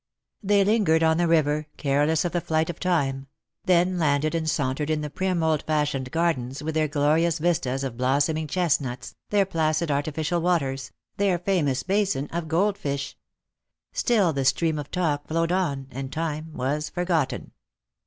They 0.41 0.63
lingered 0.65 1.03
on 1.03 1.17
the 1.17 1.27
river, 1.27 1.67
careless 1.77 2.25
of 2.25 2.31
the 2.31 2.41
flight 2.41 2.71
of 2.71 2.79
time; 2.79 3.27
then 3.65 3.99
landed 3.99 4.33
and 4.33 4.49
sauntered 4.49 4.89
in 4.89 5.01
the 5.01 5.11
prim, 5.11 5.43
old 5.43 5.61
104 5.61 5.61
Lost 5.61 5.65
for 5.67 5.71
Love. 5.71 5.77
fashioned 5.77 6.11
gardens, 6.11 6.63
with 6.63 6.73
their 6.73 6.87
glorious 6.87 7.37
vistas 7.37 7.83
of 7.83 7.97
blossoming 7.97 8.47
chestnuts, 8.47 9.13
their 9.29 9.45
placid 9.45 9.91
artificial 9.91 10.41
waters, 10.41 10.91
their 11.17 11.37
famous 11.37 11.83
basin 11.83 12.27
of 12.33 12.47
gold 12.47 12.79
fish. 12.79 13.15
Still 13.93 14.33
the 14.33 14.43
stream 14.43 14.79
of 14.79 14.89
talk 14.89 15.27
flowed 15.27 15.51
on, 15.51 15.85
and 15.91 16.11
time 16.11 16.51
was 16.51 16.89
forgotten. 16.89 17.51